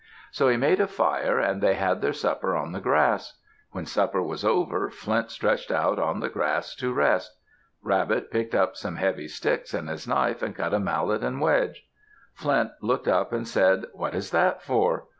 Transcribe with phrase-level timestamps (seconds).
[0.31, 3.35] So he made a fire and they had their supper on the grass.
[3.69, 7.37] When supper was over, Flint stretched out on the grass to rest.
[7.83, 11.87] Rabbit picked up some heavy sticks and his knife, and cut a mallet and wedge.
[12.33, 15.05] Flint looked up and said, "What is that for?"